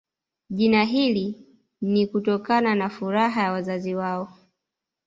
Jina 0.49 0.83
hili 0.83 1.47
ni 1.81 2.07
kutokana 2.07 2.75
na 2.75 2.89
furaha 2.89 3.43
ya 3.43 3.51
wazazi 3.51 3.95
wao 3.95 4.33